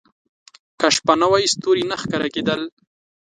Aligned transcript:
•که 0.79 0.87
شپه 0.95 1.13
نه 1.21 1.27
وای، 1.31 1.45
ستوري 1.53 1.83
نه 1.89 1.95
ښکاره 2.01 2.29
کېدل. 2.35 2.61